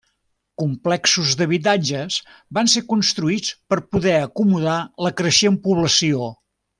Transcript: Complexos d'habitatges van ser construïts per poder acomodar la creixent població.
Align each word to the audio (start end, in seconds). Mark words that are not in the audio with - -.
Complexos 0.61 1.33
d'habitatges 1.41 2.15
van 2.59 2.71
ser 2.75 2.83
construïts 2.95 3.51
per 3.73 3.79
poder 3.97 4.15
acomodar 4.23 4.79
la 5.09 5.13
creixent 5.21 5.61
població. 5.69 6.31